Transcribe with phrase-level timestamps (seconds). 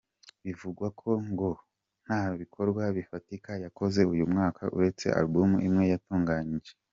[0.43, 1.49] Bivugwa ko ngo
[2.05, 6.73] nta bikorwa bifatika yakoze uyu mwaka uretse album imwe yatunganyije.